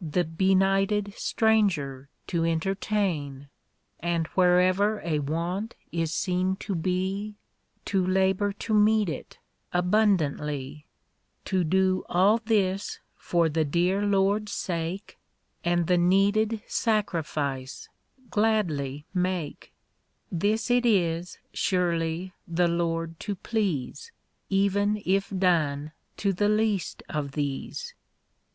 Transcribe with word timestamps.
The 0.00 0.24
bcni. 0.24 0.86
Ljhtccl 0.88 1.12
strang^er 1.12 2.06
to 2.28 2.42
entertain, 2.42 3.48
Aiul 4.02 4.26
wlierever 4.28 5.04
a 5.04 5.18
want 5.18 5.74
is 5.92 6.10
seen 6.10 6.56
to 6.56 6.72
he, 6.82 7.34
To 7.84 8.06
labor 8.06 8.54
to 8.54 8.72
meet 8.72 9.10
it 9.10 9.36
abimdantly‚ÄĒ 9.74 10.84
To 11.44 11.64
do 11.64 12.02
all 12.08 12.38
this 12.46 12.98
for 13.14 13.50
the 13.50 13.66
dear 13.66 14.00
Lord's 14.06 14.52
sake, 14.52 15.18
And 15.62 15.86
the 15.86 15.98
needed 15.98 16.62
sacrifice 16.66 17.90
gladly 18.30 19.04
make, 19.12 19.74
This 20.32 20.70
it 20.70 20.86
is, 20.86 21.36
surely, 21.52 22.32
the 22.48 22.68
Lord 22.68 23.20
to 23.20 23.34
please, 23.34 24.12
F.vcn 24.50 25.02
if 25.04 25.28
done 25.28 25.92
to 26.16 26.32
the 26.32 26.48
least 26.48 27.02
of 27.10 27.32
these. 27.32 27.92